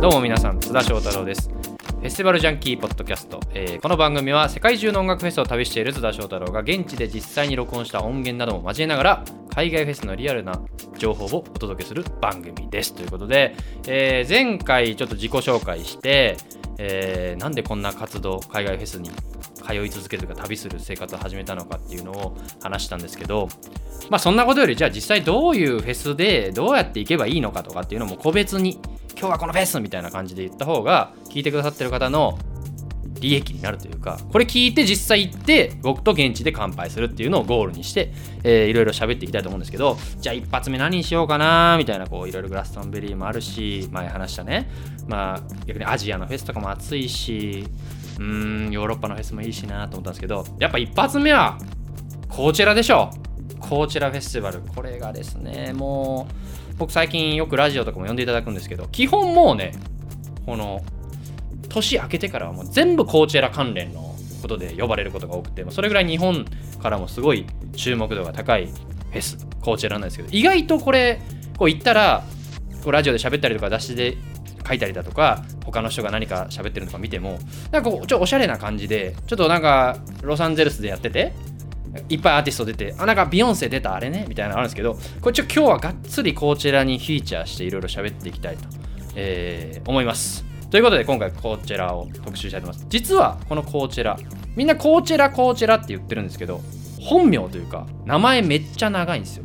[0.00, 1.50] どうも皆さん津田翔太郎です。
[1.50, 9.24] フェスティバルジャンキーポッドキャスト、えーこの番組は世界中の音楽フェスを旅している津田翔太郎が現地で実際に録音した音源なども交えながら
[9.54, 10.58] 海外フェスのリアルな
[10.96, 12.94] 情報をお届けする番組です。
[12.94, 13.54] ということで、
[13.86, 16.38] えー前回ちょっと自己紹介して、
[16.78, 19.10] えーなんでこんな活動海外フェスに
[19.60, 23.48] 通い続けるとか旅する生活を始めたのかっていうのを話したんですけど
[24.08, 28.80] まあそんなことよりじゃあ実際どういうフェスでどうやって行けばいいのかとかっていうのも個別に
[29.18, 32.38] 今日はこのフェスみたいな感じで言った方が聞いてくださってる方の
[33.20, 44.70] 利益になるというかこれ聞いて実際行って僕と現地で乾杯するっていうのをゴールにして、えーいろいろ喋っていきたいと思うんですけどじゃあ一発目何にしようかなみたいなこういろいろグラストンベリーもあるし前話したね。
[45.06, 47.66] まあ逆にアジアのフェスとかも暑いし
[48.20, 51.58] うーんヨーロッパのフェスもいいしなと思ったんですけどやっぱ一発目は
[52.28, 53.10] こちらでしょ
[53.58, 54.60] こちらフェスティバル。
[54.60, 56.28] これがですねも
[56.72, 59.72] う僕最近よくラジオとかも呼んでいただくんですけど基本もうね
[60.46, 60.82] この
[61.68, 66.44] 年明けてからはもう全部コーチェラ関連のことで呼ばれることが多くてそれぐらい日本
[66.82, 71.20] からもすごい注目度が高いフェスコーチェラなんですけど意外とこれ
[71.58, 72.24] こう言ったら
[72.82, 74.16] こうラジオで喋ったりとか雑誌で
[74.70, 77.38] 書いたりだとか他の人が何か喋ってるのか見ても
[77.72, 81.32] なんかこうちょっとおしゃれな感じでちょっとなんかロサンゼルスでやってて
[82.08, 88.62] いっぱいアーティスト出て、あ、なんかビヨンセ出たあれねみたいなのあるんですけど、これちょ今日はがっつりこちらにフィーチャーしていろいろ喋っていきたいと、
[89.16, 90.44] えー思います。
[90.70, 92.86] ということで今回コーチェラを特集したいと思います。
[92.88, 94.16] 実はこのコーチェラ、
[94.54, 96.60] みんなコーチェラコーチェラって言ってるんですけど、
[97.00, 99.44] 本名というか名前めっちゃ長いんですよ。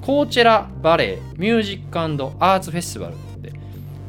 [0.00, 3.14] コーチェラバレーミュージックアーツフェスティバル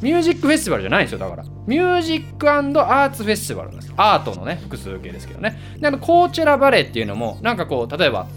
[0.04, 1.44] ミュージックフェスティバルじゃないんですよだから。
[1.66, 3.94] ミュージックアーツフェスティバルなんです。
[3.96, 5.58] アートのね複数形ですけどね。
[5.80, 8.28] であのコーチェラバレーっていうのもなんかこう例えば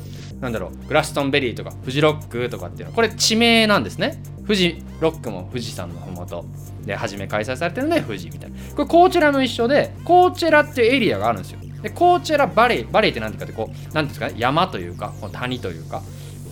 [0.41, 4.23] なんだろうグラストンベリーとかフジロックとかっていうのはこれ地名なんですね。
[4.43, 6.45] 富士ロックも富士山のふもと
[6.85, 8.57] で初め開催されてるので富士みたいな。
[8.77, 11.59] これコーチェラも一緒でコーチェラっていうエリアがあるんですよ。
[11.83, 16.01] でコーチェラバレーバレーって何ていうかってこう何ていうんですかね山というかこう谷というか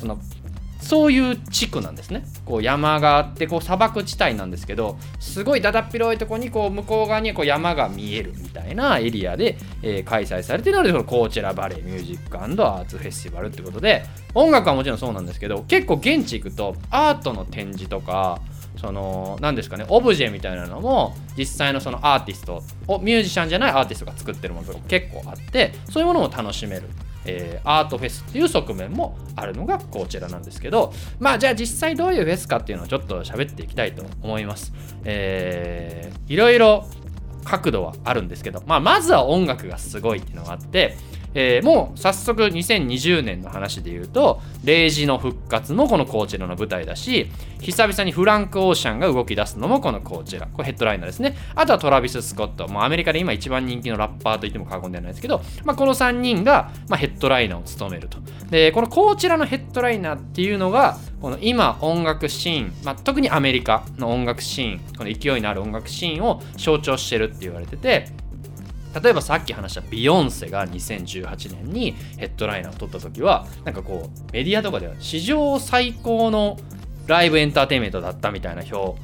[0.00, 0.18] その
[0.84, 2.24] そういう地区なんですね。
[2.44, 18.40] こう山があってこう砂漠地帯なんですけどすごいだだっ広いとこにこう向こう側にこう山が見えるみたいなエリアで、えー開催されてるのでこのコーチェラバレーミュージックアーツフェスティバルってことで音楽はもちろんそうなんですけど結構現地行くとアートの展示とか
[18.76, 26.88] その何ですかねオブジェみたいなのも実際のそのアーティストをミュージシャンじゃないアーティストが作ってるものとか結構あってそういうものも楽しめる
[27.26, 34.72] えーアートフェスっていう側面もあるのがこちらなんですけどまあじゃあ実際どういうフェスかっていうのをちょっと喋っていきたいと思います。
[35.04, 36.86] えーいろいろ
[37.44, 40.96] 角度はあるんですけど、まあ、まずは音楽がすごいっていうのがあって、
[41.34, 47.30] えーもう早速2020年の話で言うと「0時の復活」もこのコーチェラの舞台だし
[47.60, 51.36] 久々にフランク・オーシャンが動き出すのもこのコーチェラこれヘッドライナーですね。
[51.54, 52.68] あとはトラビス・スコット。
[52.68, 58.18] もうアメリカで今一番人気のラッパーと言っても過言ではないですけど、まあ、この3人が、まあ、ヘッドライナーを務めると。
[58.50, 68.08] でこのコーチェラのヘッドライナーっていうのがこの今音楽シーン、まあ、特にアメリカの音楽シーンこの勢いのある音楽シーンを象徴してるって言われてて
[69.02, 76.58] 例えばさっき話したビヨンセが2018年にヘッドライナーを取った時はなんかこうメディアとかでは史上最高の
[77.06, 78.96] ライブエンターテインメントだったみたいな評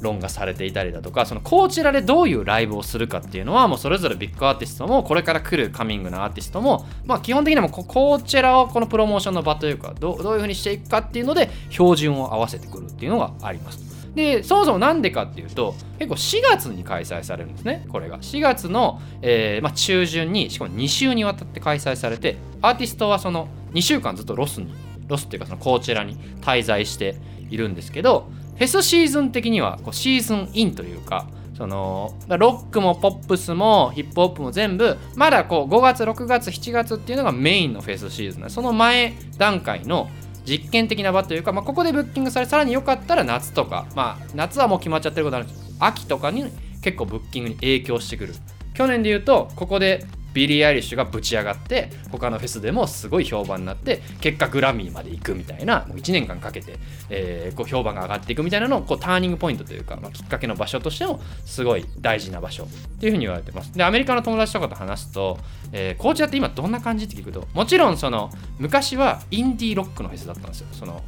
[0.00, 13.95] 論がされていたりだとかそのコーチラでどういうライブをするかっていうのはもうそれぞれビッグアーティストもこれから来るカミングなアーティストもまあ基本的にもコーチラをこのプロモーションの場というかどうどういうふうにしていくかっていうので標準を合わせてくるっていうのがあります。
[14.16, 18.18] でそもそもなんでかっていうと結構4月に開催されるんですねこれが。
[18.18, 24.74] 4月の、えーまあ、中旬にしかも2週にわたって開催されてアーティストはその2週間ずっとロスに
[25.06, 27.16] ロスっていうかそのコーチェラに滞在して
[27.50, 40.08] いるんですけどフェスシーズン的にはこうシーズンインというかそのロックもポップスもヒップホップも全部まだこう5月6月7月っていうのがメインのフェスシーズンその前段階の
[40.46, 46.44] 実験的な場というか、まあ、ここでブッキングされさらに良かったら夏とか、まあ、夏はもう決まっちゃってることあるんですけど秋とかに
[46.82, 48.34] 結構ブッキングに影響してくる。
[48.74, 50.04] 去年で言うとここで
[50.36, 56.78] ビリー・アイリッシュがぶち上がって他のフェスでもすごい評判になって結果グラミーまで行くみたいなもう1年間かけて、
[57.08, 62.66] えーこう評判が上がっていくみたいなのをこうターニングポイントというか、まあ、きっかけの場所としてもすごい大事な場所っ
[63.00, 63.72] ていうふうに言われてます。
[63.72, 65.38] でアメリカの友達とかと話すと、
[65.72, 70.66] えー、コーチェラって今どんな感じって聞くともちろんその昔はインディーロックのフェスだったんですよ。
[70.72, 71.02] その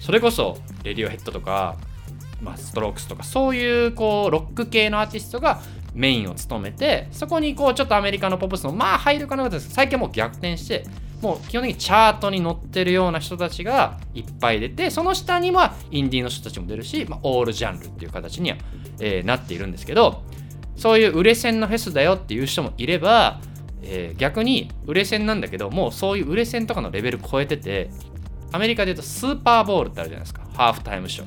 [0.00, 1.76] それこそレディオヘッドとか
[2.42, 5.60] まあ、ストロークスとかそういうこうロック系のアーティストが
[5.96, 10.84] メインを務めてそこにこうちょっとアメリカのポップスのまあ入るかなと最近もう逆転して
[11.22, 18.58] もう基本的にチャートに載ってるような人たちがいっぱい出てその下にはインディーの人たちも出るし、まあ、オールジャンルっていう形には、
[19.00, 20.22] えー、なっているんですけど
[20.76, 23.40] そういう売れ線のフェスだよっていう人もいれば、
[23.82, 27.90] えー、逆に売れ線なんだけどもうそういう売れ線とかのレベル超えてて
[28.52, 30.42] アメリカで言うとスーパーボールってあるじゃないですか。
[30.54, 31.26] ハーフタイムショー、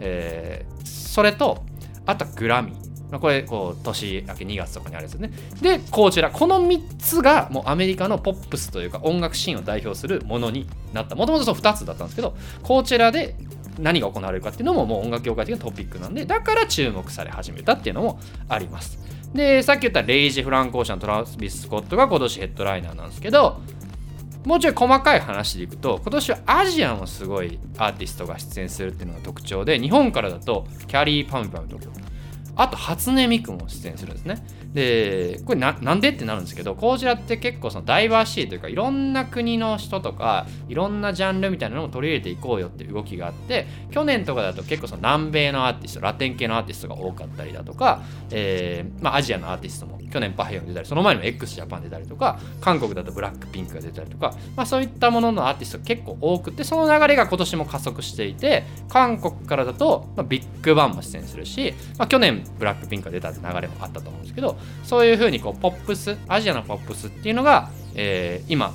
[0.00, 1.64] えー、それと
[2.06, 2.88] あとグラミー。
[3.10, 5.32] まこれこう年明け2月とかにあるんですよね。
[5.60, 11.14] でこちらこの3つがもうアメリカのポップスというか音楽シーンを代表するものになった。
[11.14, 13.34] もともとその2つだったんですけどこちらで
[13.78, 18.98] 何が行われるかっていうのももう音楽業界的なトピックなんでだから注目され始めたっていうのもあります。
[19.34, 23.60] でさっき言ったレイジ・フランコーシャントラスビス・スコットが今年ヘッドライナーなんですけど
[24.44, 31.78] もうちょい細かい話でいくと今年はアジアもすごいアーティストが出演するっていうのが特徴で日本からだとキャリー・パムパムと
[32.58, 34.44] あと初音ミクも出演するんですね。
[34.72, 68.72] でこれなんでってなるんですけどこちらって結構そのダイバーシティというかいろんな国の人とかいろんなジャンルみたいなのを取り入れていこうよっていう動きがあって去年とかだと結構その南米のアーティストラテン系のアーティストが多かったりだとか、えーまあ、アジアのアーティストも去年パヘヨン出たりその前にも x ジャパン出たりとか韓国だとブラックピンクが出たりとか、まあ、そういったもののアーティスト結構多くてその流れが今年も加速していて韓国からだと、まあ、ビッグバンも出演するし、まあ、去年ブラックピンクが出たって流れもあったと思うんですけどそういうふうにこうポップスアジアのポップスっていうのが、えー、今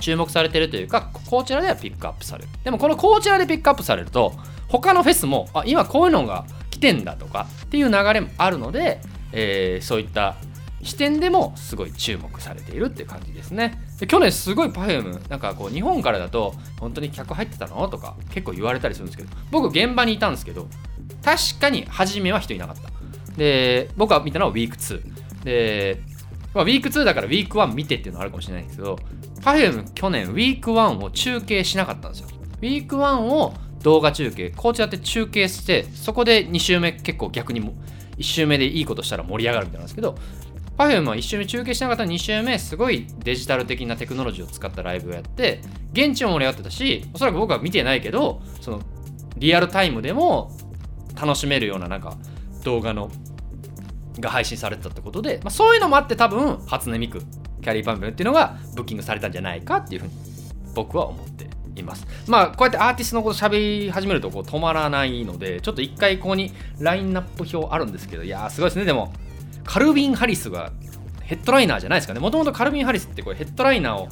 [0.00, 2.48] 注目されてるというかこちらではピックアップされる。
[2.64, 4.32] でもこのこちらでピックアップされると
[4.68, 9.00] 他のフェスもあ今こういうのが来てんだとかっていう流れもあるので、
[9.32, 10.36] えー、そういった
[10.82, 13.82] 視点でもすごい注目されているっていう感じですね。
[13.98, 20.68] で去年すごい Perfume なんかこう日本からだと本当に客入ってたのとか結構言われたりするんですけど僕現場にいたんですけど
[21.24, 22.97] 確かに初めは人いなかった。
[23.38, 26.02] で僕が見たのはウィーク2で、
[26.52, 28.98] まあ、ウィーク2だからウィーク1見てっていうのはあるかもしれないんですけど
[29.40, 32.28] Perfume 去年ウィーク1を中継しなかったんですよ。
[32.60, 37.74] ウィーク1を動画中継こうちらって中継してそこで2週目結構逆にも
[38.16, 40.18] 1週目でいいことしたら盛り上がるみたいなんですけど
[40.76, 45.60] Perfume は1週目中継しなかったら2週目すごいデジタル的なテクノロジーを使ったライブをやって
[45.92, 48.80] 現地も盛り上がってたしおそらく僕は見てないけどその
[49.36, 50.56] リアルタイムでも
[51.20, 52.16] 楽しめるようななんか
[52.64, 53.10] 動画の
[54.20, 57.20] が配信されてたってことで、まあ、そういうのもあって多分初音ミク
[57.62, 60.12] きゃりーぱみゅぱみゅっていうのがブッキングされたんじゃないかっていうふうに
[60.74, 62.06] 僕は思っています。
[62.26, 68.84] まあこうやってアーティストのこと喋り始めるとこう止まらないのでちょっと一回ここにラインナップ表あるんですけどいやーすごいですね。
[68.84, 69.12] でも
[69.64, 70.72] カルビン・ハリスが
[71.22, 72.20] ヘッドライナーじゃないですかね。
[72.20, 74.08] もともとカルビン・ハリスってこれヘッドライナーを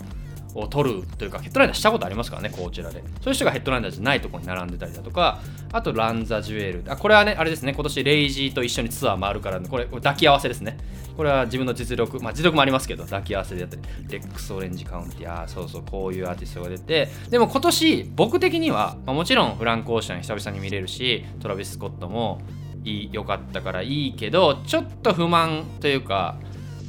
[0.57, 3.03] を取るというかヘッドライナーしたことありますからねこちらで。
[3.21, 5.41] そういう人がヘッドライナーじゃないところに並んでたりだとか
[5.73, 6.85] あとランザ・ジュエル。
[6.89, 10.79] あこれはねあれですね今年レイジーと一緒にツアー回るから、ね、これ抱き合わせですね。
[11.17, 17.09] これは自分の実力まあ実力もありますけど抱き合わせでやったりレックス・オレンジ・カウンティあそうそうこういうアーティストが出て。
[17.31, 22.41] でも今年僕的には、まあ、もちろんフランク・オーシャン久々に見れるしトラビス・スコットも
[22.85, 26.37] 良かったからいいけどちょっと不満というか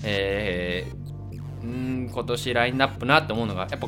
[0.03, 1.06] えー、
[1.67, 3.87] うん今年ラインナップなって思うのがやっぱ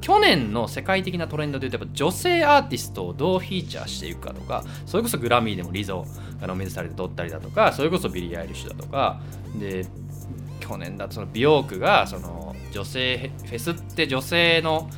[0.00, 6.04] 去年の世界的なトレンドで言うとやっぱ女性アーティストをどうフィーチャーしていくかとかそれこそグラミーでもリゾ
[6.40, 9.20] がノミネートされて獲ったりだとかそれこそビリー・アイリッシュだとか
[9.56, 9.86] で
[10.58, 14.90] 去年だとその美容区がその女性フェスって女性の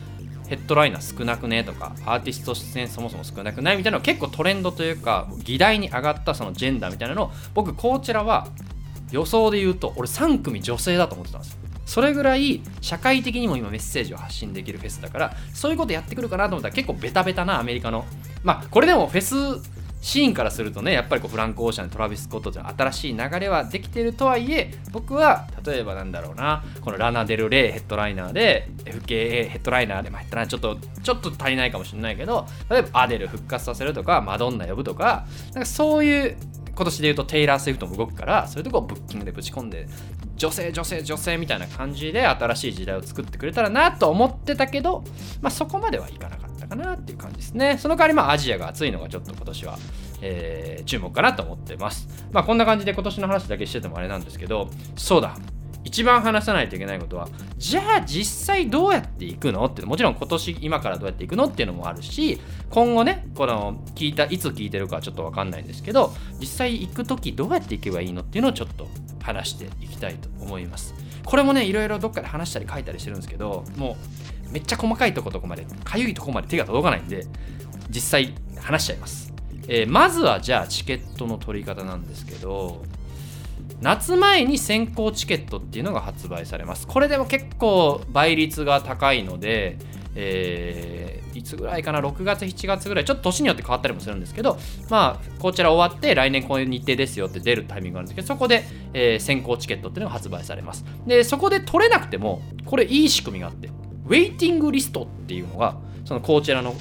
[0.48, 8.48] ヘッドライナー少なくねとかアーティスト出演そもそも少なくないみたいなの結構トレンドというか議題に上がったそのジェンダーみたいなのを僕こちらは
[9.10, 11.58] 予想で言うと俺3組女性だと思ってたんですよ。
[11.94, 18.04] それぐらい社会的にも今メッセージを発信できるフェスだからそういうことやってくるかなと思ったら結構ベタベタなアメリカの
[18.42, 19.62] まあこれでもフェス
[20.00, 36.36] シーンからするとねやっぱりこうフランク・オーシャントラビス・コットという新しい流れはできてるとはいえ僕は例えばなんだろうなこのラナ・デル・レイヘッドライナーで FKA ヘッドライナーでまあちょっとちょっと足りないかもしれないけど例えばアデル復活させるとかマドンナ呼ぶとかなんかそういう
[36.74, 39.86] 今年で言うとテイラー・スウィフトも動くからそういうとこをブッキングでぶち込んで
[40.36, 45.04] 女性女性女性みたいな感じで新しい時代を作ってくれたらなと思ってたけど、
[45.40, 47.78] まあ、そこまではいかなかったかなっていう感じですね。
[47.78, 49.78] その代わりまあアジアが熱いのがちょっと今年は、
[50.22, 52.08] えー、注目かなと思ってます。
[52.32, 55.36] まあこんな感じで今年の話だけしててもあれなんですけどそうだ。
[55.84, 68.88] 一番話さないといけないことはじゃあ実際どうやっていくのってもちろん今年今からどうやっていくのっていうのもあるし今後ねこの聞いたいつ聞いてるかはちょっと分かんないんですけど実際行く時どうやって行けばいいのっていうのをちょっと
[69.22, 70.94] 話していきたいと思います。
[71.24, 73.96] これもねいろいろどっかで話したり書いたりしてるんですけども
[74.48, 77.26] うめっちゃ細かいとことこまでかゆいとこまで手が届かないんで
[77.88, 79.32] 実際話しちゃいます、
[79.68, 82.82] えー、まずはじゃあチケットの取り方なんですけど
[83.84, 89.76] 夏前に先行チケットっていうのが発売されますこれでも結構倍率が高いので
[90.16, 100.84] えー、いつぐらいかな、6月、7月ぐらい、ちょっと年によって変わったりもするんですけど、まあ、こちら終わって、来年こういう日程ですよって出るタイミングがあるんですけど、そこで、えー、先行チケットっていうのが発売されます。
[101.04, 103.70] で、そこで取れなくても、これいい仕組みがあって、
[104.06, 106.76] ウェイティングリストっていうのが、そのこちらの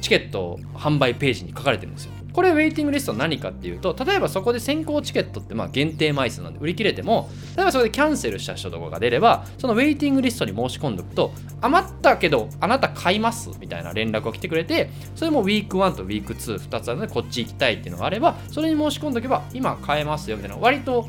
[0.00, 2.12] チケット販売ページに書かれてるんですよ。
[2.32, 20.56] これウェイティングリスト何かっていうと例えばそこで先行チケットってまあ限定枚数なんで売り切れても例えばそこでキャンセルした人とかが出ればそのウェイティングリストに申し込んでおくと余ったけどあなた買いますみたいな連絡が来てくれてそれもウィーク1とウィーク22つあるのでこっち行きたいっていうのがあればそれに申し込んでおけば今買えますよみたいな。
[20.56, 21.08] 割と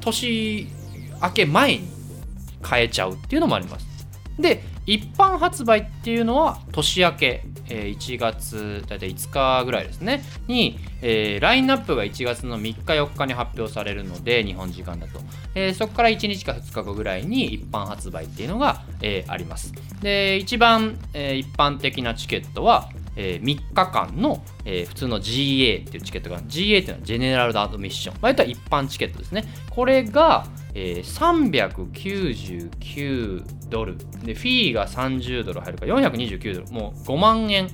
[0.00, 0.68] 年
[1.22, 1.88] 明け前に
[2.60, 3.86] 買えちゃうっていうのもあります。
[4.38, 10.22] で一般発売っていうのは年明けえ1月大体5日ぐらいですね。
[10.46, 15.20] に、えー、ラインナップが1月の3日4日に発表されるので日本時間だと、
[15.54, 19.72] えー、そこから1日か2日後ぐらいに一般発売っていうのが、えー、あります。
[20.02, 29.44] で一番、え一般的なチケットはえー、3日間の、えー、普通の GA っていうチケットが GA っていうのはジェネラルアドミッション、まあ、言ったら一般チケットですね。
[29.70, 31.52] これが、えー、
[31.82, 33.98] 399ドル。
[34.24, 36.66] でフィーが30ドル入るから429ドル。
[36.72, 37.68] もう5万円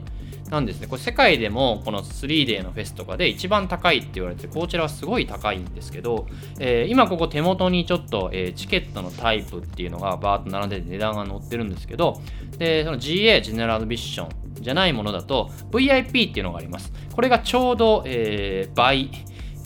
[0.50, 0.86] なんですね。
[0.86, 6.26] これ世界でもこの 3day のフェスとかで一番高いって言われてこちらはすごい高いんですけど、
[6.58, 12.20] えー、今ここ手元にちょっと、えー、チケットのタイプっていうのがバーッと並んでて値段が載ってるんですけど
[12.56, 16.92] でその GA ジェネラルビッションじゃないものだと VIP っていうのがあります。
[17.14, 19.10] これがちょうど、えー、倍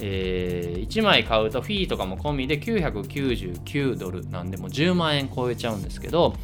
[0.05, 6.35] えー、1枚買うとフィーとかも込みで999ドルなんでもう10万円超えちゃうんですけど、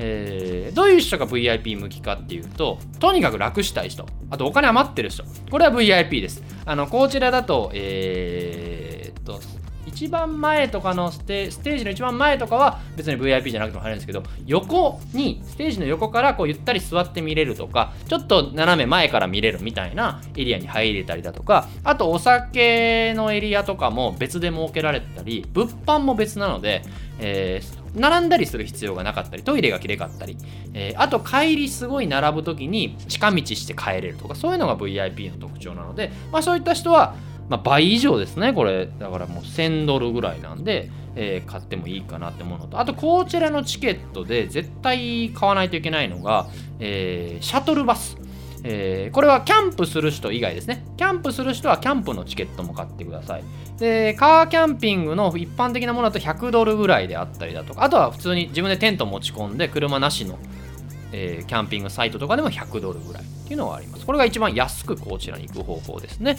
[0.00, 4.06] えー、どういう人が VIP 向きかっていうととにかく楽したい人。
[4.30, 5.24] あとお金余ってる人。
[5.50, 6.42] これは VIP です。
[6.64, 9.40] あのこちらだとえー、っと
[9.88, 26.82] 一番前とかのステステージの一番前とかは別に VIP じゃなくても入るんですけど横にステージの横からこうゆったり座って見れるとかちょっと斜め前から見れるみたいなエリアに入れたりだとかあとお酒のエリアとかも別で設けられたり物販も別なので、
[27.18, 30.36] えー、並んだりする必要がなかったりトイレがきれかったり、
[30.74, 37.14] えー、あと帰りすごい並ぶ時に近道して帰れるとかそういうのが VIP の特徴なので、まあ、そういった人は
[37.48, 38.86] まあ、倍以上ですね、これ。
[38.86, 46.46] だからもう1000ドルぐらいなんで、えー、買ってもいいかなって思うのと、あと、こちらのチケットで絶対買わないといけないのが、
[46.78, 48.16] えー、シャトルバス。
[48.64, 50.84] えー、これはキャンプする人以外ですね。
[50.96, 53.44] キャンプする人はキャンプのチケットも買ってください。
[53.78, 60.38] で、カーキャンピングの一般的なものだと100ドルぐらいであったりだとか、あとは普通に自分でテント持ち込んで車なしの、
[61.12, 64.04] えー、キャンピングサイトとかでも100ドルぐらいっていうのはあります。
[64.04, 66.36] これが一番安くこちらに行く方法ですね。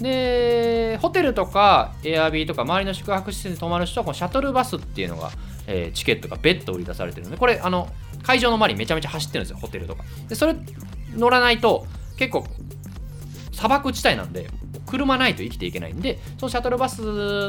[0.00, 5.30] でホテルとかエアビーとか周りの宿泊施設に泊まる人はこのシャトルバスっていうのが、
[5.66, 7.88] えー、チケットが別途売り出されてるのでこれあの
[8.22, 10.56] 会場の周りめちゃめちゃ走ってるんですよホテルとかでそれ
[11.16, 11.86] 乗らないと
[12.16, 12.44] 結構
[13.52, 14.48] 砂漠地帯なんで
[14.86, 17.00] 車ないと生きていけないんでそのシャトルバス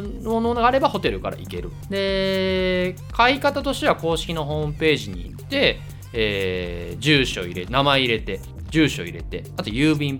[0.02, 1.72] のものがあればホテルから行ける。
[1.90, 5.80] で買い方としては公式のホームページに行って、
[6.14, 10.20] えー、住所入れ名前入れて住所入れてあと郵便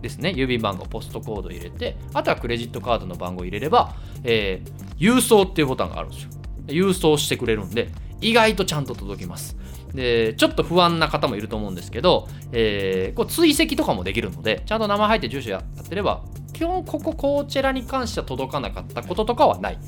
[0.00, 0.30] ですね。
[0.30, 6.30] 郵便番号ポストコード入れてあとはクレジットカードの番号入れれば、えー、郵送っていうボタンがあるんですよ。
[6.66, 7.88] 郵送してくれるんで
[8.20, 9.56] 意外とちゃんと届きます。
[9.94, 16.22] でちょっと不安な方もいると思うんですけど、えー、こう追跡とかもできるのでちゃんと名前入って住所やってれば
[16.52, 19.78] 基本こここちらに関しては届かなかったこととかはない。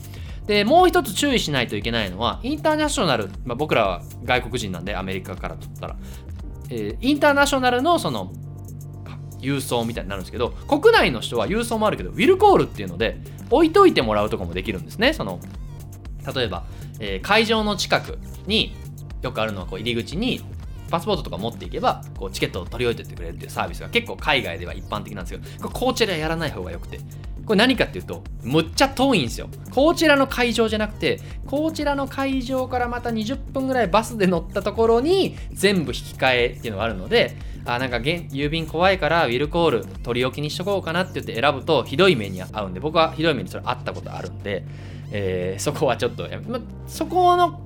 [0.46, 5.96] でもう一つ注意しないといけないのはインターナショナル、まあ、僕らは外国人なんでアメリカから取ったら、
[6.68, 8.30] えー、インターナショナルのその
[9.40, 13.20] 郵送みたいになるんですけど国内の人は郵送もあるけどウィルコールっていうので
[13.50, 15.12] 置いといてもらうとかもできるんですね。
[15.12, 15.40] その
[16.34, 16.64] 例えば、
[17.00, 18.74] えー、会場の近くに
[19.24, 20.40] よくあるのはこう入り口に
[20.90, 27.00] パスポートとか持っていけばこうチケットを取り置いてってくれるっていうサービスが結構海外では一般的なんですけどこちらやらない方がよくて。
[27.44, 29.48] これ何かっていうとむっちゃ遠いんですよ。
[29.70, 44.64] こちらの会場じゃなくてこちらの会場からまた20分ぐらいバスで乗ったところに全部引き換えっていうのがあるのであなんか郵便怖いからウィルコール取り置きにしとこうかなって言って選ぶとひどい目に遭うんで僕はひどい目にそれあったことあるんで、
[45.10, 47.60] えー、そこはちょっとま、そこの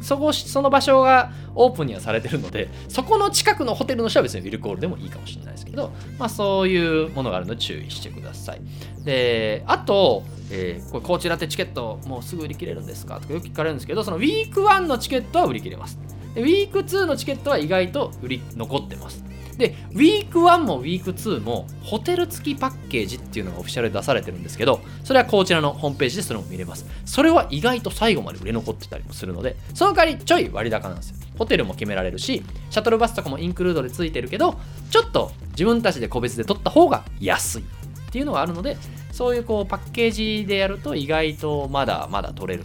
[0.00, 8.60] そこその場所がオープンにはされてるのでそこの近くのホテルの人は別にウィルコールでもいいかもしれないですけど、まあ、そういうものがあるので注意してください。
[9.04, 13.20] であと、えー、これこちらってチケットもうすぐ売り切れるんですか？
[13.20, 15.98] とかよく聞かれるんですけどそのウィーク1のチケットは売り切れます。
[16.34, 19.24] でウィーク2のチケットは意外と売り残ってます。
[19.60, 26.86] でウィーク1もウィーク2もホテル付きパッケージっていうのがオフィシャルで出されてるんですけどそれはこちらのホームページでそれも見れます。
[27.04, 31.16] それは意外と最後まで売れ残ってたりもするのでその代わりちょい割高なんですよ。
[31.38, 34.58] ホテルも決められるしシャトルバスとかもインクルードでついてるけど
[34.90, 38.76] ちょっと自分たちで個別で取った方が安いっていうのがあるので
[39.12, 42.64] そういうこうパッケージでやると意外とまだまだ取れる。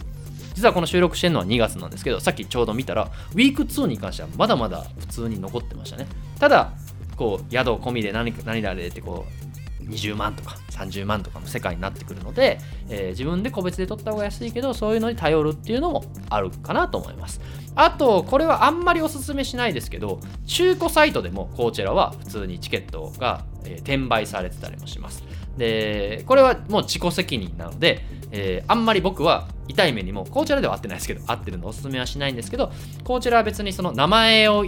[0.55, 6.07] 実はこの収録してるのは2月なんですけどさっきちょうど見たらウィーク2に関してはまだまだ普通に残ってましたね。
[6.39, 6.71] ただ
[7.15, 9.45] こう宿込みで何何々でってこう
[9.85, 17.41] 20万とか30万とかの世界になってくるので、えー、自分で個別で取った方が安いけどそういうのに頼るっていうのもあるかなと思います。
[17.75, 25.23] あとこれはあんまりおすすめしないですけど中古サイトでもこちらは普通にチケットが、えー、転売されてたりもします。
[25.57, 32.71] でこれはもう自己責任なので、えー、あんまり僕は痛い目にもこちらでは合ってないですけど合ってるのおすすめはしないんですけど
[33.03, 34.65] こちらは別にその名前を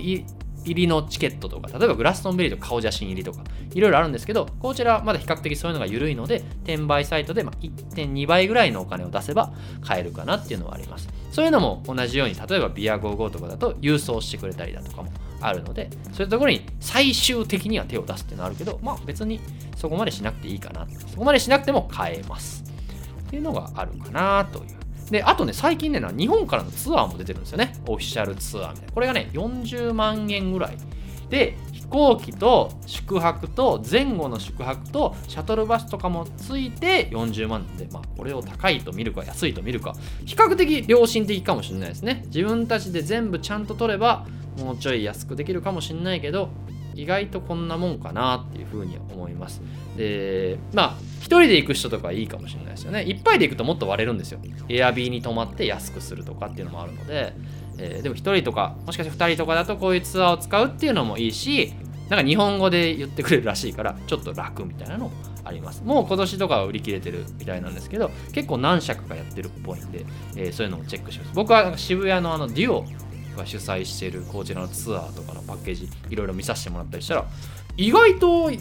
[0.72, 3.44] 入りのチケットとか例えばグラストンベリーと顔写真入りとか
[3.74, 11.10] いろいろあるんですけどこちらはまだ比較的そういうのが緩いので転売サイトで1.2倍ぐらいのお金を出せば買えるかなっていうのはあります。
[11.32, 19.40] そういうのも同じように例えばビア55とかだと郵送してくれたりだとかもあるのでそういうところに最終的には手を出すっていうのはあるけどまあ別に
[19.76, 20.88] そこまでしなくていいかな。
[21.12, 22.64] そこまでしなくても買えます。
[23.28, 24.77] っていうのがあるかなという。
[25.12, 27.74] で、あとね、最近ね、日本からのツアーも出てるんですよね。
[27.88, 28.94] オフィシャルツアーみたいな。
[28.94, 30.78] これがね、40万円ぐらい。
[31.30, 39.96] で、飛行機と宿泊と前後の宿泊とシャトルバスとかもついて40万で、まあ、これを高いと見るか安いと見るか、
[40.26, 42.24] 比較的良心的かもしれないですね。
[42.28, 44.26] 自分たちで全部ちゃんと取れば、
[44.58, 46.50] もうちょい安くできるかもしれないけど
[46.96, 49.62] 意外とこんなもんかなっていうふうに思います
[49.98, 53.04] でまあ一人で行く人とかいいかもしれないですよね。
[53.04, 54.40] いっぱいで行くともっと割れるんですよ。
[54.70, 57.34] エアビーに泊まって安くするとかっていうのもあるので、
[57.78, 61.74] えー、でも一人とかもしかして二人とかだとこういうツアーを使うっていうのもいいし
[62.10, 65.12] なんか日本語で言ってくれるらしいからちょっと楽みたいなのも
[65.44, 65.84] あります。
[65.84, 71.32] もう今年とかは売り切れてるみたいなんですけど結構何社かやってるっぽいんで、えー、そういうのをチェックします。
[71.34, 72.86] 僕は渋谷のあのデュオ
[73.38, 77.26] が主催してるこちらのツアーとかのパッケージいろいろ見させてもらったりしたら
[77.78, 78.52] 意外と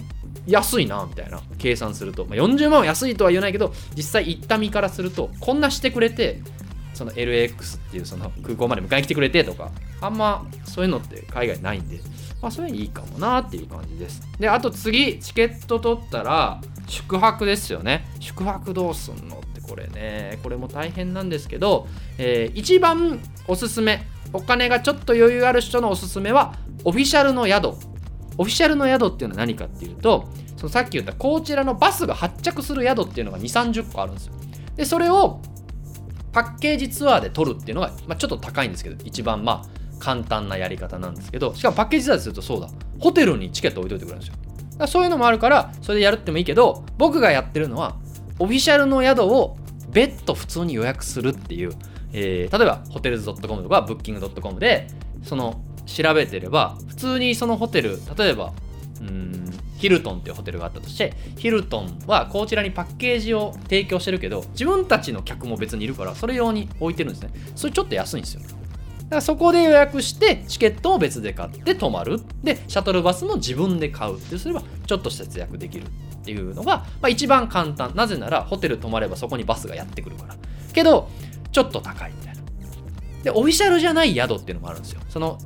[0.46, 6.40] 安いなみたいな計算すると、まあ、40万は安いとは言えないけど実際行った身からするとこんなしてくれて
[6.94, 12.00] その LAX っていうその空港まで迎えに来てくれてとかあんまそういうのって海外ないんで
[12.40, 14.22] まあそれいいかもなっていう感じです。
[14.38, 18.06] であと次チケット取ったら宿泊ですよね。
[18.20, 20.38] 宿泊どうすんのってこれね。
[20.42, 21.86] これも大変なんですけど、
[22.18, 27.68] えー、一番おすすめお金がちょっと余裕ある人のおすすめはオフィシャルの宿。
[28.38, 34.34] オフィシャルの宿っていうのは何かっていうとそのさっき言ったこちらのバスが発着する宿っていうのが2 3 0個あるんですよ。
[34.76, 35.40] でそれを
[36.32, 42.68] パッケージツアーで取るっていうのが、まあ、ちょっと高いんですけど一番まあ簡単なやり方なんですけどしかもパッケージツアーするとそうだ。
[43.00, 44.34] ホテルにチケット置いといてくれるんですよ。
[44.76, 47.96] だそういうのもあるからそれでやるってもいいけど僕がやってるのは
[48.38, 49.56] オフィシャルの宿を
[49.90, 51.72] 別途普通に予約するっていう
[52.18, 54.88] えー、例えばホテルズ .com とかブッキング .com で
[55.22, 58.52] その調べてれば普通にそのホテル例えば
[59.02, 67.30] うんヒルトンっていうホテルがあったとしてヒルトンはこちらにパッケージを提供してるけど自分たちの客も別にいるからそれ用に置いてるんですね。
[67.54, 68.40] それちょっと安いんですよ。
[68.40, 68.54] だか
[69.16, 72.20] らそこで予約してチケットを別で買って泊まる。
[72.42, 74.16] でシャトルバスも自分で買う。
[74.16, 75.88] ってすればちょっと節約できるっ
[76.24, 77.94] ていうのが、まあ、一番簡単。
[77.94, 80.36] なぜならホテル泊まればそこにバスがやってくるから。
[80.72, 81.08] けど
[81.52, 82.42] ちょっと高いみたいな。
[83.22, 85.00] で、オフィシャルじゃない宿っていうのもあるんですよ。
[85.08, 85.38] その、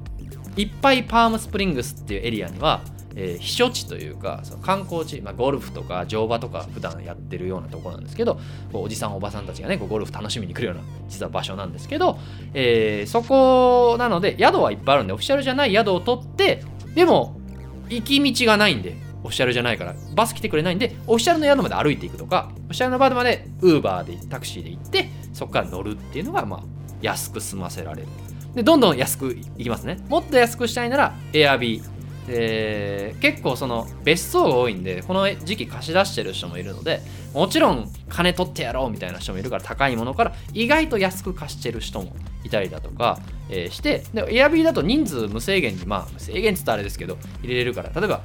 [0.56, 2.82] いっぱいパームスプリングスっていうエリアには、
[3.16, 8.38] えー、避暑地というかその観光地、まあ、ゴルフとか乗馬とか普段やってるようなところなんですけど
[8.72, 12.18] こうおじさんおばさんたちがねこうゴルフ楽しみに来るような実は場所なんですけど、
[12.54, 16.62] えー、そこなので宿はいっぱいあるんでオフィシャルじゃない宿を取って
[16.94, 17.40] でも
[17.88, 26.62] 行き道がないんでオフィシャルじゃないからバス来てくれないんでオフィシャルの宿まで歩いていくとかオフィシャルの場までウーバーでタクシーで行ってそこから乗るっていうのがまあ
[27.02, 28.08] 安く済ませられる。
[28.54, 29.98] でどんどん安くいきますね。
[30.08, 31.82] もっと安くしたいなら Airb
[32.26, 37.00] で結構その別荘が多いんでこの時期貸し出してる人もいるので
[37.34, 47.90] もちろん金取ってやろうみたいな人もいるから高いものから意外と安く貸してる人もいたりだとか、えー、してで Airb だと人数無制限にまあ無制限っつったらあれですけど入れれるから。
[47.90, 48.22] 例えば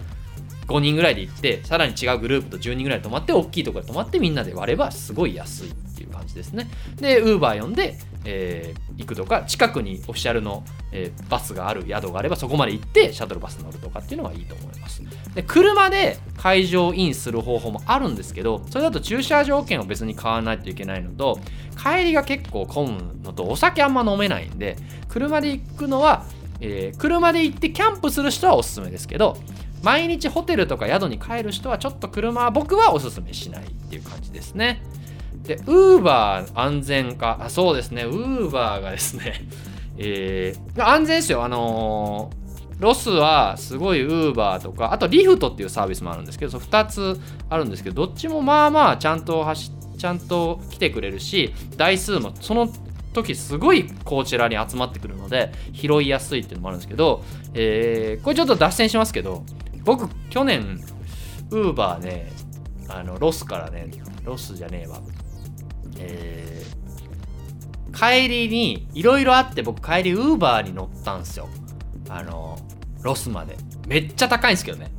[0.68, 6.70] 5人ぐらいで行ってさらに違うグループと10人ぐらいで泊まって大きいところで泊まってみんなで割ればすごい安いっていう感じですね。
[6.98, 15.04] でウーバー呼んで、えー、行くとか近くにオフィシャルの、えー、バスがある宿があればそこまで行ってシャトルバス乗るとかっていうのがいいと思います。
[15.36, 21.40] で車で会場インする方法もあるんですけどそれだと駐車場券を別に買わないといけないのと
[21.76, 24.78] 帰りが結構混むのとお酒あんま飲めないんで
[25.10, 26.26] 車で行くのは、
[26.62, 29.38] えー、車で行ってキャンプする人はおすすめですけど
[29.86, 34.82] 毎日ホテルとか宿に帰る人はちょっと車は僕はおすすめしないっていう感じですね。
[35.44, 37.38] でウーバー安全化。
[37.40, 38.04] あそうですね。
[38.04, 39.48] ウーバーがですね。
[39.98, 41.44] えー、安全ですよ。
[41.44, 42.46] あのー
[42.78, 47.18] ロスはすごいウーバーとかあとリフトっていうサービスもあるんですけどそ2つ
[47.50, 52.70] あるんですけどどっちもまあまあちゃんと走ちゃんと来てくれるし台数もその
[53.14, 59.46] 時すごいこちらに集まってくるので拾いやすいっていうのもあるんですけど、えー、これちょっと脱線しますけど
[59.86, 60.84] 僕去年
[61.52, 62.32] ウーバーね
[62.90, 63.90] あのロスからね
[64.24, 65.00] ロスじゃねえわ。
[65.98, 71.48] えー、帰りにいろいろあって僕帰りウーバーに乗ったんですよ。
[72.10, 72.58] あの
[73.02, 73.56] ロスまで。
[73.88, 74.92] めっちゃ高いんですけどね。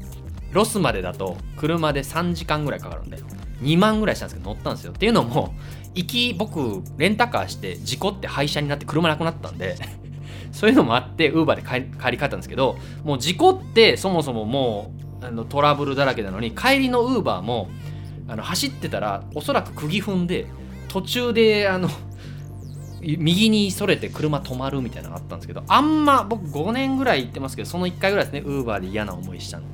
[0.52, 3.18] ロスまでだと車で3時間ぐらいかかるんで
[3.60, 4.92] 2万ぐらいしたんですけど乗ったんですよ。
[4.92, 5.54] っていうのも
[5.94, 9.76] 行き僕レンタカーして事故って廃車になって車なくなったんで
[10.56, 14.90] そういうのもあってウーバーで帰り帰ったんですけどもう事故ってそもそもも
[15.20, 17.68] うあのトラブルだらけなのに帰りのウーバーも
[18.26, 20.46] あの走ってたらおそらく釘踏んで
[20.88, 21.90] 途中であの
[23.02, 29.66] 右にそれて車止まるみたいなのがあったんですけどあんま僕5年ぐらい行ってますけどその1回ぐらいですねウーバーで嫌な思いしたの。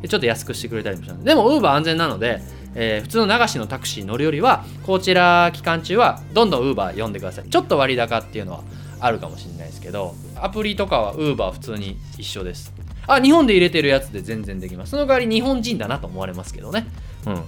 [0.00, 1.24] でちょっと安くしてくれたりもしたんで。
[1.24, 2.40] でもウーバー安全なので、
[2.76, 7.50] えー、普通の流しのタクシー乗るよりはこちら期間中はどんどんウーバー呼んでください。
[7.50, 8.62] ちょっと割高っていうのは
[9.00, 12.72] あるかもしれないですけどアプリとかはウーバー普通に一緒です。
[13.06, 14.90] あ日本で入れてるやつで全然できます。
[14.90, 16.86] その代わり日本人だなと思われますけどね。
[17.26, 17.42] うん。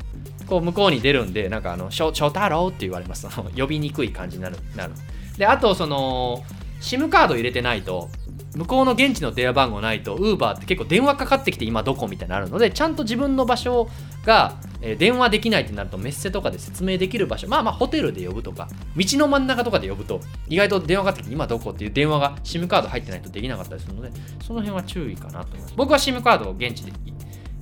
[0.47, 3.29] こう向こうに出るんでなんかあの「翔太郎」って言われます。
[3.57, 4.95] 呼びにくい感じになるなる。
[5.37, 6.43] であとその
[6.81, 8.09] SIM カード入れてないと
[8.57, 13.89] 向こうの現地の電話番号ないと Uber って結構電話かかってきて今どこみたいになるのでちゃんと自分の場所
[14.25, 24.11] が、え、電話できないってなるとメッセとかで説明できる場所まあまあホテルで呼ぶとか道の真ん中とかで呼ぶと意外と電話かかってきて今どこっていう電話が SIM カード入ってないとできなかったりするので
[24.45, 25.75] その辺は注意かなと思います。
[25.77, 26.93] 僕は SIM カードを現地で、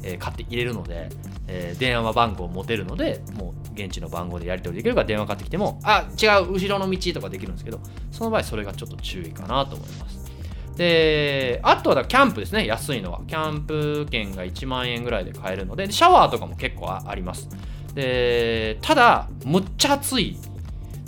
[0.02, 1.10] え、買って入れるので、
[1.48, 10.17] え、電話番号を持てるのでもう現地の番号でやり取りできるから電話かかってきてもあ違う後ろの道とかできるんですけどその場合それがちょっと注意かなと思います。
[10.78, 13.20] であとはキャンプですね安いのは。
[13.26, 17.48] キャンプ券が1万円ぐらいで買えるのでシャワーとかも結構あります。
[17.94, 20.38] でただむっちゃ暑い。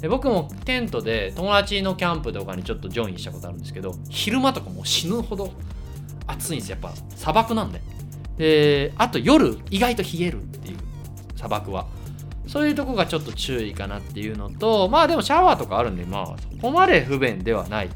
[0.00, 5.52] で僕もテントで友達のキャンプとかにちょっとジョインしたことあるんですけど昼間とかもう死ぬほど
[6.26, 6.78] 暑いんですよ。
[6.82, 7.80] やっぱ砂漠なんで。
[8.36, 10.78] であと夜意外と冷えるっていう
[11.36, 11.86] 砂漠は。
[12.48, 17.90] そういうとこがちょっと注意かなっていうのとまあでもシャワーとかあるんでまあそこまで不便ではない。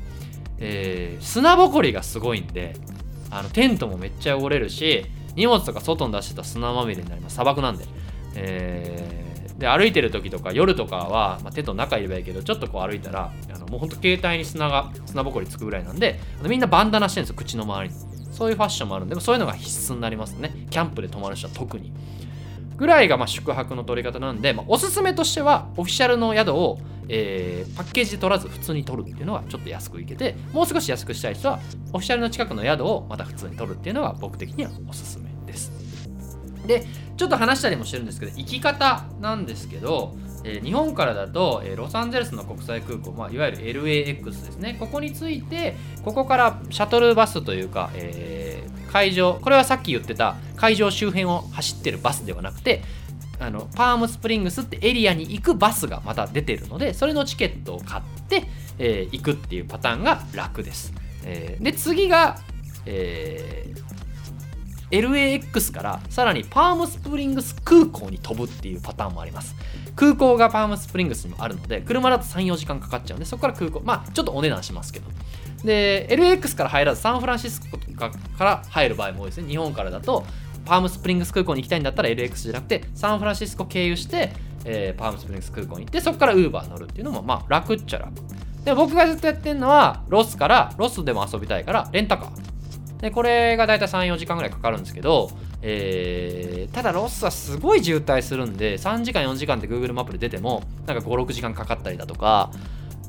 [0.67, 2.75] え、砂ぼこりがすごいんで
[3.31, 5.05] あのテントもめっちゃ汚れるし
[5.37, 7.35] 荷物とか外に出してた砂まみれになります。
[7.35, 7.85] 砂漠なんで、
[8.37, 18.15] えー、で歩いてる時とか夜とかは、まあ、テントの中いればいいけどちょっとこう歩いたらあのもうほんと携帯に砂が砂ぼこりつくぐらいなんでみんなバンダナしてるんですよ口の周りに。
[18.31, 20.67] そういうファッションもあるんでそういうのが必須になりますね。
[20.71, 21.93] キャンプで泊まる人は特に。
[22.77, 31.61] ぐらいがま宿泊の取り方なんで、まあ、おすすめとしてはオフィシャルの宿をえー、パッケージで取らず普通に取るっていうのはちょっと安くいけてもう少し安くしたい人は
[31.93, 35.73] オフィシャルの近くの宿をまた普通に取るっていうのが僕的にはおすすめです。
[36.67, 44.77] でちょっと話したりもしてるんですけど行き方なんですけど、えー、日本からだと、えー、ロサンゼルスの国際空港、まあ、いわゆる LAX ですね。
[44.81, 48.44] ここについてここからシャトルバスというか、えー、
[48.95, 52.81] 会場これはさっき言ってた会場周辺を走ってるバスではなくて
[53.41, 58.45] あのパームスプリングスってエリアに行くバスがまた出てるのでそれのチケットを買って、
[58.79, 62.39] えー、行くっていうパターンが楽です、えー、で次が、
[62.87, 69.57] えー、LAX からさらにパームスプリングス空港に飛ぶっていうパターンもあります。
[69.97, 75.07] 空港がパームスプリングスにもあるので車だと34時間かかっちゃうんでそこから空港まあちょっとお値段しますけど。
[75.65, 79.49] で LX から入らずサンフランシスコかから入る場合も多いですね。
[79.49, 80.25] 日本からだと
[80.65, 84.33] パームスプリングス空港に行きたいんだったら LX じゃなくてサンフランシスコ経由して、
[84.65, 88.13] えー、パームスプリングス空港に行ってそこから Uber 乗るっていうのもまあ楽っちゃ楽。
[88.65, 93.01] で僕がずっとやってるのはロスからロスでも遊びたいからレンタカー。
[93.01, 102.51] でこれがだいたい34時間ぐらいかかるんですけど、えー、ただロスはすごい渋滞するんで3時間4時間って Google マップで出てもなんか56時間かかったりだとか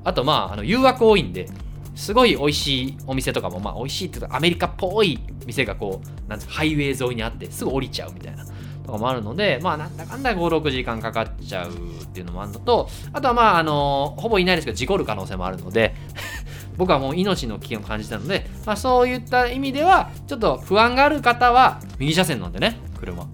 [0.04, 1.50] あとまああの誘惑多いんで
[1.96, 8.46] すごい美味しいお店とかも、まあ美味しいっていうかアメリカっぽい店がこう、なんですか、ハイウェイ沿いにあってすぐ降りちゃうみたいな
[8.86, 15.96] とかもあるので、まあなんだかんだ5、6時間かかっちゃうっていうのもあるのと、あとはまああの、ほぼいないですけど事故る可能性もあるので
[16.78, 23.26] 僕はもう命の危険を感じたので、まあそういった意味では、ちょっと不安がある方は右車線なんでね、車。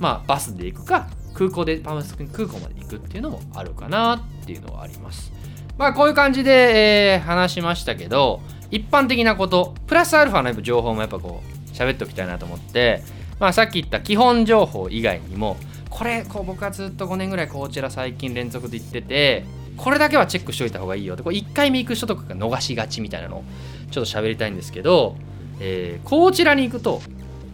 [0.00, 5.32] まあバスで行くか、空港でパーマスク空港まで行くっていうのもあるかなっていうのはあります。
[5.78, 13.02] まあこういう感じで、えー、話しましたけど一般的なことプラスアルファの情報もやっぱこう喋っておきたいなと思って
[13.38, 15.56] まあ、さっき言った基本情報以外にも
[15.90, 19.44] これこう僕はずっと5年ぐらいこちら最近連続で言ってて
[19.76, 23.44] これだけはチェックしておいた方がいいよでこれ1回目行く人とかが逃しがちみたいなのを
[23.90, 25.16] ちょっと喋りたいんですけど、
[25.60, 27.00] えー、こちらに行くと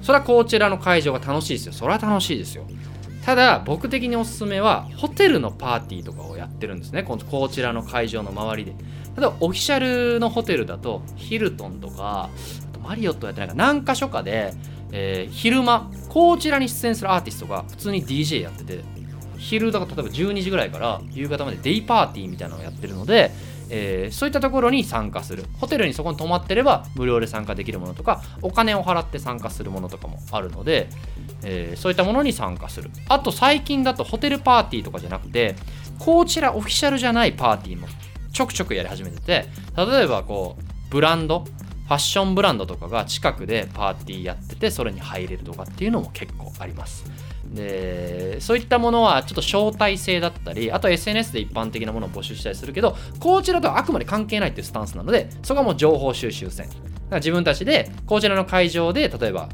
[0.02, 1.72] それはこちらの会場が楽しいですよ。
[1.72, 2.66] それは楽しいですよ。
[3.24, 7.02] ただ僕的におすすめはホテルのパーティーとかをやってるんですね。
[7.02, 8.72] ここちらの会場の周りで。
[8.72, 8.76] 例
[9.18, 14.52] えばオフィシャルのホテルだとヒルトンとかあとマリオットやってないか何か所かで、
[14.92, 18.80] えー、昼間こちらに出演するアーティストが普通に DJ やってて
[19.38, 23.30] 昼だから例えば12時ぐらいから夕方までデイパーティーみたいなのをやってるので、
[23.76, 25.44] えー、そういったところに参加する。
[25.58, 30.88] ホテルにそこに泊まってれば無料で参加できるものとかお金を払って参加するものとかもあるので、
[31.42, 32.90] えー、そういったものに参加する。
[33.08, 35.56] あと最近だとホテルパーティーとかじゃなくて
[35.98, 37.88] こちらオフィシャルじゃないパーティーも
[38.32, 47.04] ちょくちょくやり始めてて例えばこうブランドファッションブランドとかが近くでパーティーやっててそれに入れるとかっていうのも結構あります。
[47.52, 56.80] でそういったものはちょっと招待制だったりあと SNS で一般的なものを募集したりするけどこちらとはあくまで関係ないっていうスタンスなのでそこはもう情報収集戦だか
[57.10, 59.48] ら自分たちでこちらの会場で例えば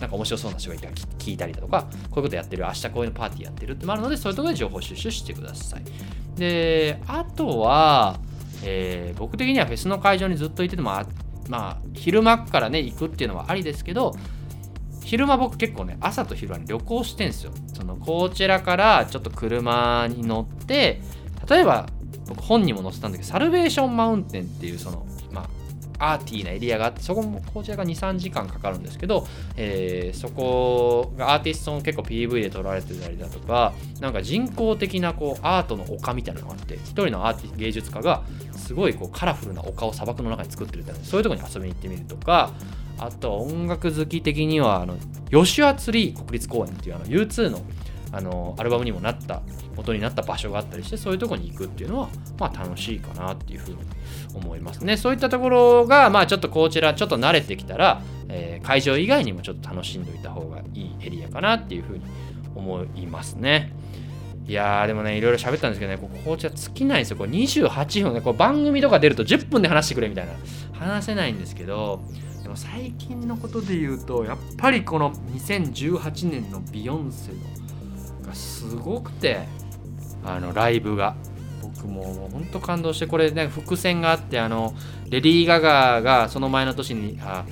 [0.00, 5.82] なんか面白そうな人がいたら聞いたりだとかこういうことやってる明日こういうのパーティーやってるってもあるのでそういうところで情報収集してください。
[6.36, 8.18] であとは、
[8.64, 10.90] えー、僕的にはフェスの会場にずっといてても
[11.48, 14.14] まあ昼間からね行くっていうのはありですけど
[15.04, 17.52] 昼間僕結構ね朝と昼は、ね、旅行してんすよ。
[17.72, 21.00] そのこちらからちょっと車に乗って
[21.48, 21.86] 例えば
[22.26, 25.48] 僕本にも載せたんだけどサルベーションマウンテンっていうそのまあ
[25.98, 38.24] アーティーなエリアがあってそこもこちらが23時間かかるんですけど、えー、そこがアーティストも結構 PV で撮られてたりだとかなんか人工的なこうアートの丘みたいなのがあって一人のアーティ芸術家が
[38.56, 42.52] すごいこうカラフルな丘を砂漠の中に作ってるみたいなそういうとこに遊びに行ってみるとか
[42.98, 44.96] あと音楽好き的にはあの
[45.30, 47.60] ヨシュアツリー国立公園っていうあの U2 の
[48.12, 49.42] あのアルバムにもなった
[49.74, 53.78] 元になった場所があったりしてそういうとこに行くっていうのはまあ楽しいかなっていうふうに
[54.34, 54.96] 思いますね。
[54.96, 62.04] そういったところがまあちょっとこちらちょっと慣れてきたら、えー、会場以外にもちょっと楽しんでおいた方がいいエリアかなっていうふうに
[62.54, 63.72] 思いますね。
[64.46, 67.16] いやーでもねいろいろ喋ったんですけどねここちら尽きないんですよ。
[67.16, 68.20] これ28分ね。
[68.20, 70.34] こう番組とか出ると10分で話してくれみたいな。
[70.74, 72.02] 話せないんですけど
[72.54, 79.48] でも最近のことで言うとやっぱりこの2018年のビヨンセのがすごくて
[80.24, 81.16] あのライブが。
[81.62, 84.74] 僕ももうほんと感動してこれね伏線があってあの
[85.08, 87.44] レディー・ガガがその前の年にあ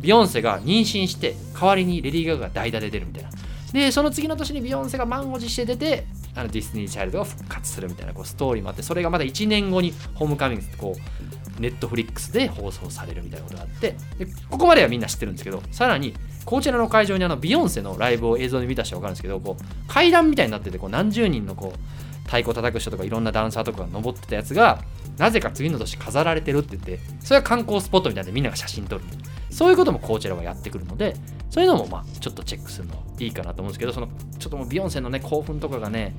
[0.00, 3.30] ビヨンセが妊娠して代わりにレディー・ガガが代打で出るみたいな。
[3.72, 6.04] でその次の年にビヨンセが満を持して出て
[6.34, 16.14] あのデスティニーズ・チャイルドが復活するみたいなこうストーリーもあってそれがまだ1年後に Homecoming ってこう Netflix で放送されるみたいなことがあってでここまではみんな知ってるんですけどさらに
[16.44, 21.78] こちらの会場にあのビヨンセのライブを映像で見た人は分かるんですけどこう階段みたいになっててこう何十人のこう
[22.24, 24.82] 太鼓叩く人とかいろんなダンサーとかが登ってたやつが
[25.18, 29.04] なぜか次の年飾られてるって言ってそれは観光スポットみたいでみんなが写真撮る。
[29.50, 31.14] そういうこともこちらはやってくるので
[31.48, 34.08] そういうのもまあちょっとチェックするのいいかなと思うんですけどその
[34.40, 36.16] ちょっともうビヨンセのね興奮とかがね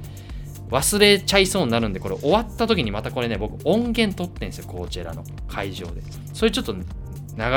[0.70, 6.02] 忘れちゃいそうになるんでこれ終わった時にまたこれね僕音源撮ってんですよこちらの会場で。
[6.34, 6.82] それちょっと流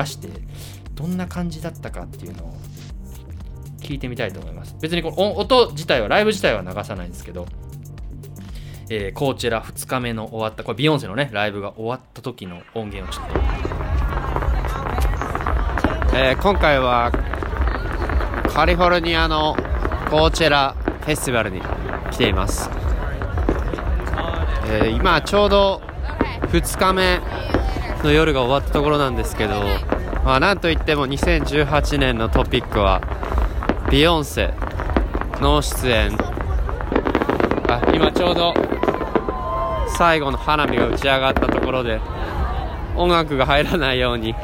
[0.06, 0.28] して
[0.94, 2.56] どんな感じだったかっていうのを
[3.80, 4.76] 聞いてみたいと思います。
[4.80, 7.46] 別にこの音自体はライブ自体は流さないんですけど
[8.90, 13.28] えー、こちら2日目の終わったこれビヨンセのねライブが終わった時の音源をちょっ
[16.10, 17.12] と、えー、今回は
[18.48, 19.54] カリフォルニアの
[20.08, 21.60] コーチェラフェスティバルに
[22.10, 22.70] 来ています、
[24.70, 25.80] えー、今ちょうど
[26.52, 27.20] 2日目
[28.04, 29.62] の夜が終わったところなんですけど、
[30.24, 33.00] まあ、なんといっても2018年のトピックは
[33.90, 34.52] ビヨンセ
[35.40, 36.18] の出演。
[37.70, 38.54] あ今ちょうど
[39.96, 42.00] 最後の花火が打ち上がったところで
[42.94, 44.34] 音楽が入らないように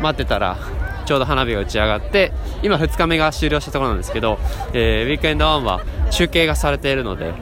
[0.00, 0.56] 待ってたら
[1.04, 2.32] ちょうど花火が打ち上がって
[2.62, 4.38] 今2日目が終了したところなんですけど、
[4.72, 5.80] えー、ウィークエンド1は
[6.10, 7.34] 中継がされているので、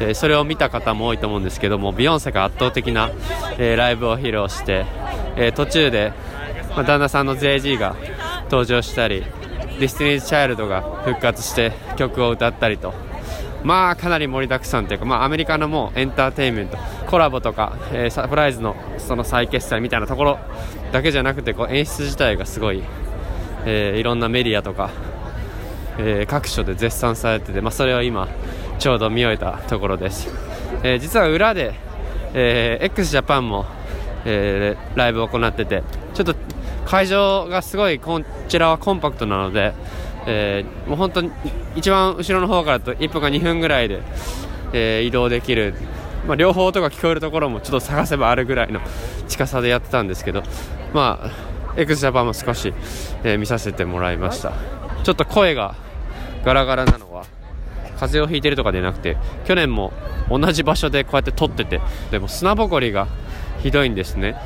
[0.00, 3.10] えー、それを見た方も多いと思うんですけどもビヨンセが圧倒的な、
[3.58, 4.86] えー、ライブを披露して、
[5.36, 6.12] え途中で、
[6.70, 7.96] まあ、旦那さんの JG が
[8.44, 9.24] 登場したり
[9.78, 12.92] デスティニーズ・チャイルドが復活して曲を歌ったりと。
[13.64, 16.76] まあかなり盛りだくさんというか、まあ、アメリカのもうエンターテインメント
[17.08, 20.38] コラボとか、え、サプライズのその再決済みたいなところ
[20.92, 22.82] だけじゃなくてこう演出自体がすごい、
[23.64, 24.90] え、いろんなメディアとか、
[25.98, 28.28] え、各所で絶賛されてて、まあ、それを今
[28.78, 30.28] ちょうど見終えたところです、
[30.82, 31.74] えー、実は裏で、
[32.34, 33.66] えー、x ジャパンも、
[34.24, 35.82] えー、ライブを行ってて
[36.14, 36.34] ちょっと
[36.84, 39.72] 会場がすごいこちらはコンパクトなので
[40.26, 41.30] えー、もう本当に
[41.76, 44.02] 一番後ろの方からと1分か2分ぐらいで、
[44.72, 45.74] えー、移動できる、
[46.26, 48.80] まあ、両方音が聞こえるところもちょっと探せばあるぐらいの
[49.28, 50.42] 近さでやってたんですけど、
[50.92, 52.72] まあ、x ジャパンも少し、
[53.22, 54.52] えー、見させてもらいました。
[55.02, 55.74] ちょっと声が
[56.44, 57.26] ガラガラなのは
[58.06, 59.92] 風邪をひいてるとかでなくて去年も
[60.30, 63.08] 同じ場所でこうやって撮っててでも砂ぼこりが
[63.62, 64.36] ひどいんですね、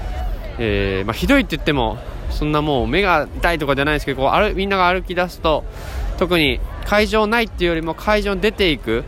[0.59, 1.99] えー、まあ、ひどいって言っても
[2.31, 5.65] そんなもう目が痛いとかじゃないですけどこう歩みんなが歩き出すと
[6.19, 9.05] 特に会場ないっていうよりも会場に出ていく、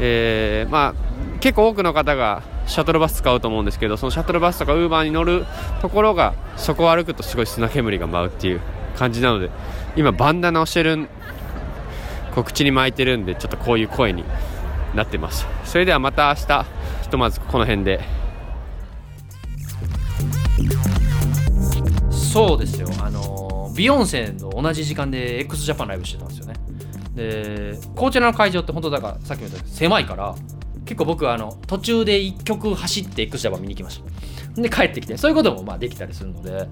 [0.00, 5.44] えー、まあ、結構多くの方がシャトルバス使うと思うんですけどそのシャトルバスとかウーバーに乗る
[5.82, 8.60] ところがそこを歩くとすごい砂煙が舞うっていう
[8.96, 9.50] 感じなので
[9.96, 11.08] 今バンダナをしてる
[12.34, 14.24] 告知に巻いてるんでちょっとこういう声に
[14.94, 15.46] なってます。
[15.64, 16.66] それではまた明日
[17.02, 18.00] ひとまずこの辺で。
[22.10, 22.88] そうですよ。
[23.00, 26.54] あのビヨンセの同じ時間で x ジャパンライブしてたんですよね。
[27.14, 30.34] でこちらの会場って本当だからさっきも言った狭いから
[30.84, 34.02] 結構僕はあの途中で1曲走って x ジャパン見に行きまし
[34.54, 34.60] た。
[34.60, 36.68] で帰ってきてそういうこともまあできたりするので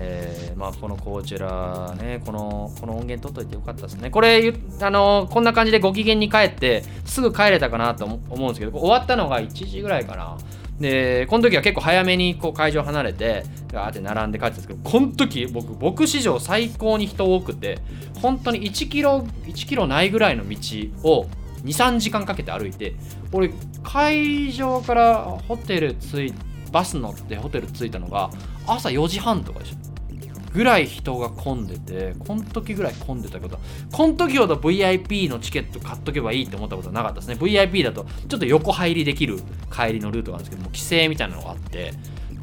[0.00, 4.10] えー、まあ、このこちらねこのこの音源取っといてよかったですね。
[4.10, 10.38] これあのこんな感じでご機嫌に帰ってすぐ帰れたかなと思うんですけど終わったのが1時ぐらいかな。
[10.80, 17.78] でこの時は結構早めにこう会場離れてガーって並んで帰ってたんですけどこの時僕僕史上最高に人多くて
[18.22, 20.56] 本当に1キロ1キロないぐらいの道
[21.02, 21.26] を
[21.64, 22.94] 23時間かけて歩いて
[23.32, 23.50] 俺
[23.82, 26.34] 会場からホテル着い
[26.70, 28.30] バス乗ってホテル着いたのが
[28.66, 29.87] 朝4時半とかでしょ
[30.58, 33.60] ぐらい人が混んでてこの時ぐらい混んでたこと
[33.92, 37.36] この時ほど VIP のチケット買っとけばいいって思ったことはなかったですね。
[37.36, 39.38] VIP だとちょっと横入りできる
[39.72, 41.92] 帰りのルートがあるんですけども規制みたいなのがあって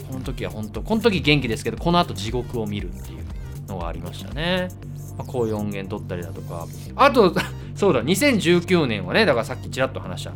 [0.07, 3.25] この時は本当この時元気ですけどこの後地獄を見るっていう
[3.67, 4.69] のがありましたね、
[5.17, 6.67] まあ、こういう音源取ったりだとか。
[6.95, 7.35] あと
[7.75, 10.31] そうだ2019年はねだからさっきちらっと話した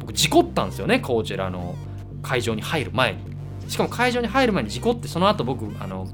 [0.00, 1.76] 僕事故ったんですよねこちらの
[2.22, 3.30] 会場に入る前に。
[3.68, 6.08] しかも会場に入る前に事故ってその後僕あの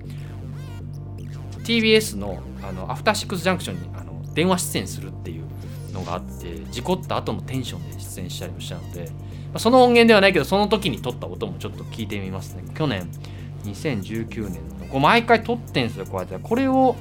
[1.67, 5.45] TBS のあのアフターシックスジャンクションにあの電話出演するっていう
[5.93, 9.11] のがあって事故った後のテンションで出演したりもしたので、ま
[9.55, 12.65] あ、その音源ではないけどその時に撮った音もちょっと聞いてみますね。
[12.75, 13.11] 去年
[13.65, 16.95] 2019年のこう毎回撮ってんですよこうやってこれを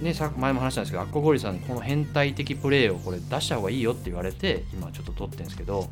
[0.00, 5.90] ね、さ前も話したんですけどアッコゴリさんにこの変態的プレーをこれ出した方がいいよって言われて今ちょっと撮ってるんですけど、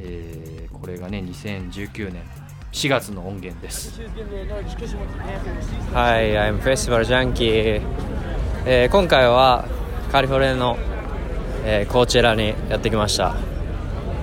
[0.00, 2.22] えー、これがね2019年
[2.72, 4.00] 4月の音源です。
[5.94, 7.80] Hi, I'm Festival Junkie、
[8.66, 9.64] えー、今回は
[10.12, 10.78] カリフォルニアの、
[11.64, 13.34] えー、コーチェラにやってきました、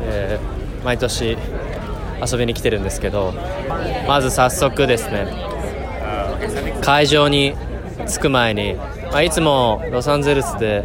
[0.04, 1.38] えー、毎年
[2.32, 3.34] 遊びに来てるんですけど
[4.08, 5.28] まず早速ですね。
[6.82, 7.56] 会場に
[8.08, 8.76] 着く前に、
[9.12, 10.84] まあ、いつもロサンゼルスで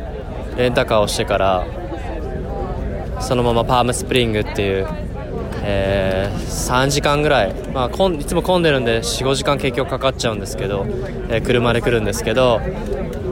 [0.57, 1.67] レンタカーをしてから
[3.21, 4.89] そのままパームスプリングっていう
[5.63, 10.87] えー、3時間ぐらい、まあ、こんいつも混んでるんで45時間結局かかっちゃうんですけど、
[11.29, 12.61] えー、車で来るんですけど、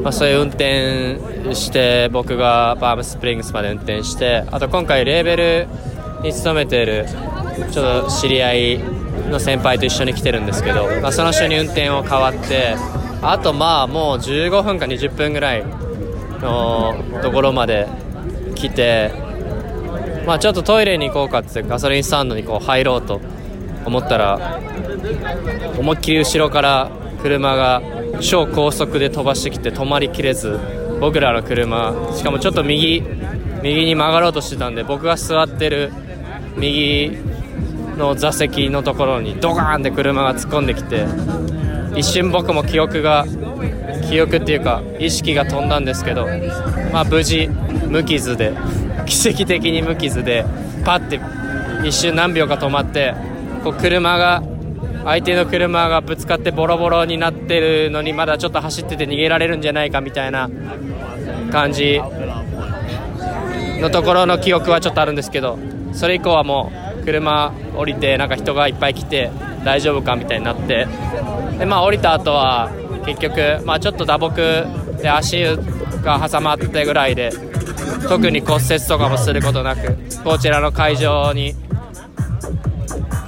[0.02, 5.68] まあ、そういう運転して僕がパームスプリングスまで運転してあと今回レーベル
[6.22, 7.06] に勤めている
[7.72, 8.78] ちょっと知り合い
[9.30, 12.76] の先輩と一緒に来てるんですけど、まあ、その人に運転を変わって
[13.22, 15.64] あとまあもう15分か20分ぐらい
[16.40, 17.88] のところまで
[18.54, 19.12] 来て
[20.28, 23.18] まあ、ちょっとトイレに行こうかってガソリンスタンドにこう入ろうと
[23.86, 24.60] 思ったら
[25.78, 26.90] 思いっきり後ろから
[27.22, 27.80] 車が
[28.20, 30.60] 超高速で飛ばしてきて止まりきれず
[31.00, 33.02] 僕らの車しかもちょっと右
[33.62, 35.90] 右に曲がろうとしてたんで僕が座ってる
[36.58, 37.16] 右
[37.96, 41.06] の座席のところにドカーンって車が突っ込んできて
[41.96, 43.24] 一瞬僕も記憶が
[44.10, 46.26] 記憶っていうか意識が飛んだんですけど、
[46.92, 47.48] まあ、無事
[47.88, 48.52] 無傷で。
[49.06, 50.44] 奇跡的に無傷で
[50.84, 51.20] パッて
[51.87, 53.14] 一瞬何秒か止まって
[53.62, 54.42] こう車が
[55.04, 60.50] 相手の車がぶつかってボロボロになってるのにまだちょっと走ってて逃げられるんじゃないかみたいな
[61.50, 62.00] 感じ
[63.80, 65.58] のところの記憶はちょっとあるんですけど
[65.92, 69.30] それ以降はもう車降りてなんか人がいっぱい来て
[69.64, 70.86] 大丈夫かみたいになって
[71.59, 72.70] で、まあ、降りた後は
[73.07, 75.42] 結局、まあ、ちょっと打撲で足
[76.03, 77.30] が挟まってぐらいで
[78.09, 81.55] 特に骨折とかもすることなくこちらの会場に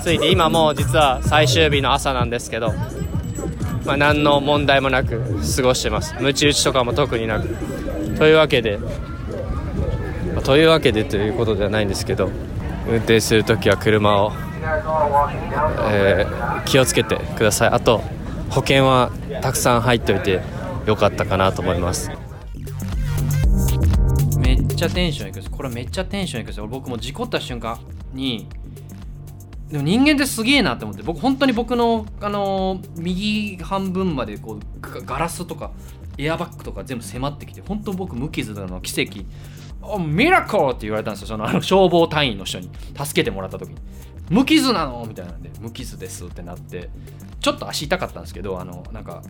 [0.03, 2.73] ついて今もう実は最終日の朝なんですけど、
[3.85, 5.21] まあ、何の問題もなく
[5.57, 6.15] 過ごしてます。
[6.21, 7.49] ムチ打ちとかも特になく。
[8.17, 8.89] というわけで、ま
[10.41, 12.31] あ、というわけでということではないんですけど
[12.87, 14.33] 運転するときは車を、
[15.91, 17.69] えー、気をつけてください。
[17.69, 18.03] あと
[18.51, 19.11] 保険は
[19.43, 20.41] たくさん入っておいて
[20.87, 22.11] よかったかなと思います。
[24.81, 27.79] ちゃテンションいくんですこれめっちゃテンションいくんですよ僕も事故った瞬間
[28.15, 28.49] に
[29.71, 31.03] でも人間ってすげえなって思って。
[31.05, 35.71] 僕本当に僕の、あのー右半分までこうガラスとか
[36.19, 39.25] エアバッグとか全部迫ってきて本当僕無傷なの奇跡。
[40.01, 41.29] ミラコーって言われたんですよ。
[41.29, 42.69] そのあの消防隊員の人に。
[42.97, 43.77] 助けてもらった時に。
[44.29, 46.91] 無傷なのみたいなんで無傷ですってなって。
[47.39, 49.23] ちょっと足痛かったんですけどあのなんか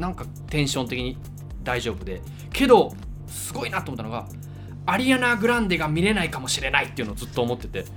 [0.00, 1.16] なんかテンション的に
[1.62, 2.20] 大丈夫で。
[2.52, 2.92] けど
[3.30, 4.28] すごいなと思ったのが
[4.86, 7.84] アリアナ・グランデが見れないかもしれないっていうのをずっと思ってて。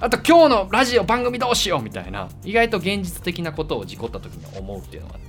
[0.00, 5.20] あと今日のラジオ番組どうしようみたいな意外と現実的なことを事故った時に思うっていうのがあっ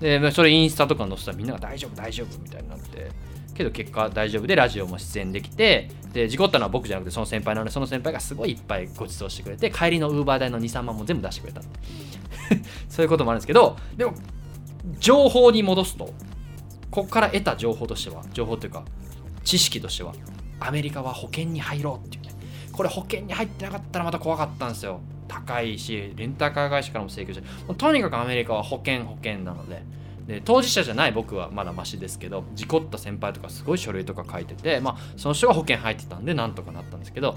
[0.00, 0.18] て。
[0.20, 3.10] でそれインスタとか載せたらみんなが大丈夫大丈夫みたいになって。
[3.54, 11.62] けど結果大丈夫でラジオも出演できてで事故ったのは僕じゃなくてその先輩なのでその先輩がすごいいっぱいご馳走してくれて帰りのウーバー代の23万も全部出してくれた
[12.88, 14.14] そういうこともあるんですけどでも
[14.98, 16.12] 情報に戻すと
[16.92, 18.84] ここから得た情報としては情報というか
[19.44, 20.12] 知識としては
[20.60, 22.30] アメリカは保険に入ろうっていうね。
[22.70, 25.00] これ保険に入ってなかったらまた怖かったんですよ。
[25.26, 29.82] 高いしレンタカー会社からも請求してとにかくアメリカは保険保険なので。
[30.26, 37.36] で当事者じゃない僕はまだマシですけど事故った先輩とかすごい書類とか書いてて、まあ、その人が保険入ってたんでなんとかなったんですけど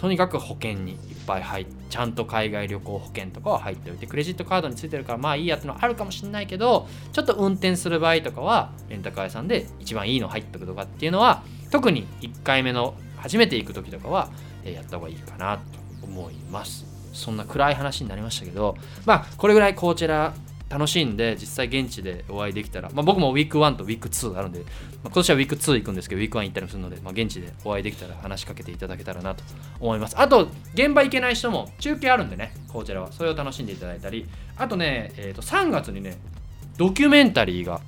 [0.00, 14.30] とにかく保険にいっぱい入ってちゃんと海外旅行保険とかは入っておいてクレジットカードについてるからまあいいやってのはあるかもしれないけどちょっと運転する場合とかはレンタカー屋さんで一番いいの入っておくとかっていうのは特に1回目の初めて行く時とかは
[14.64, 15.62] やった方がいいかなと
[16.06, 16.86] 思います。
[17.12, 20.32] そんな暗い話になりましたけどまあこれぐらいこちら
[20.70, 24.68] 楽しんで実際現地でお会いできたら、まあ、僕もウィーク1とウィーク2あるんで、まあ、
[25.04, 29.42] 今年はウィーク2行くんですけどウィーク1行ったりもするので、まあ、現地でお会いできたら話しかけていただけたらなと
[29.80, 30.14] 思います。
[30.18, 33.10] あと現場行けない人も中継あるんでねこちらは。
[33.10, 36.16] それを楽しんでいただいたりあとね、えー、と3月にね
[36.76, 37.80] ドキュメンタリーが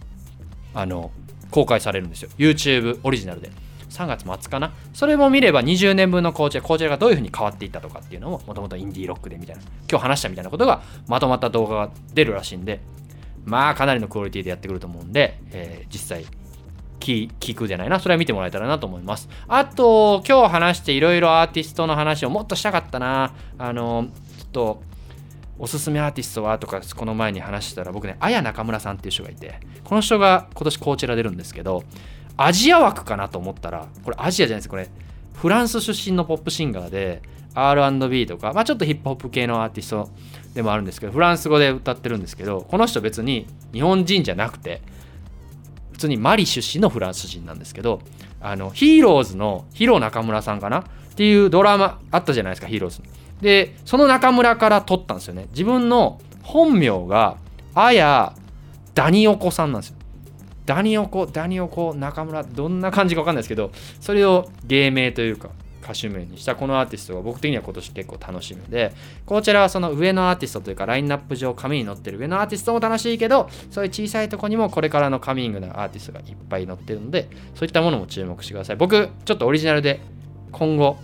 [0.74, 1.12] あの
[1.52, 2.30] 公開されるんですよ。
[2.36, 3.50] YouTube オリジナルで。
[3.92, 4.72] 3月末かな。
[4.92, 12.80] それも見れば20年分のコーチェコーチェがどういうふうに変わっていったとかっていうのももともとインディーロックでみたいな今日話したみたいなことがまとまった動画が出るらしいんで
[13.44, 16.24] まあかなりのクオリティでやってくると思うんで、えー実際
[17.02, 17.98] 聞くじゃないな。
[17.98, 19.28] それは見てもらえたらなと思います。
[19.48, 23.34] あと今日話していろいろアーティストの話をもっとしたかったな。
[23.58, 24.06] あの
[24.38, 24.82] ちょっと
[25.58, 31.82] おすすめアーティストはとかこの前に話したら僕ね綾中村さんっていう人がいてこの人が今年こちら出るんですけど
[32.36, 34.88] アジア枠かなと思ったらこれアジアじゃないですこれ。
[35.34, 37.22] フランス出身のポップシンガーで
[37.54, 40.08] R&B とか、まあ、ちょっとヒップホップ系のアーティスト
[40.54, 44.82] でもあるんですけどフランス語で歌ってるんですけどこの人別に日本人じゃなくて
[45.92, 48.00] 普通にマリ出身のフランス人なんですけど
[48.40, 50.80] あのヒーローズのヒロ中村さんかな？
[50.80, 53.02] っていうドラマあったじゃないですかヒーローズ。
[53.40, 55.48] でその中村から取ったんですよね。
[55.50, 57.36] 自分の本名が
[57.74, 58.34] あや
[58.94, 59.96] ダニオコさんなんですよ。
[60.66, 65.50] ダニオコダニオコ中村どんな感じか分かんないですけどそれを芸名というか
[65.82, 68.92] 歌手名にしたこのアーティストが僕的には今年結構楽しみで
[69.26, 78.76] こちらはその上のアーティストというかラインナップ上紙に載ってる上のアーティストも楽しいけどそういう小さいとこにもこれからのカミングなアーティストがいっぱい載ってるのでそういったものも注目してください。
[78.76, 80.00] 僕ちょっとオリジナルで
[80.52, 80.98] 今後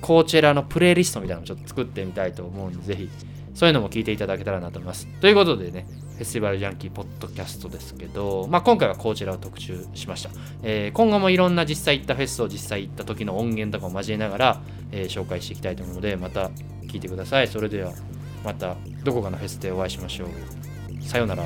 [0.00, 3.08] コーチェラのプレイリストみたいなのをちょっと作ってみたいと思うんでぜひ
[3.54, 5.06] そういうのも聞いていただけたらなと思います。
[5.20, 5.86] ということでね
[6.16, 10.30] フェスティバルジャンキーポッドキャストですけど、まあ、今回はこちらを特集しました、
[10.62, 14.60] えー今後もいろんな実際行ったフェスを実際行った時の音源とかを交えながら、
[14.92, 16.50] えー紹介していきたいと思うのでまた
[16.86, 17.48] 聞いてください。
[17.48, 17.92] それでは
[18.44, 21.02] またどこかのフェスでお会いしましょう。
[21.02, 21.44] さようなら。